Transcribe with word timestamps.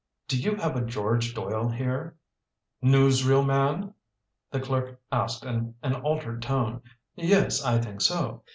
"Do 0.27 0.35
you 0.41 0.55
have 0.55 0.75
a 0.75 0.83
George 0.83 1.35
Doyle 1.35 1.69
here?" 1.69 2.15
"Newsreel 2.83 3.45
man?" 3.45 3.93
the 4.49 4.59
clerk 4.59 4.99
asked 5.11 5.45
in 5.45 5.75
an 5.83 5.93
altered 5.93 6.41
tone. 6.41 6.81
"Yes, 7.15 7.63
I 7.63 7.79
think 7.79 8.01
so." 8.01 8.41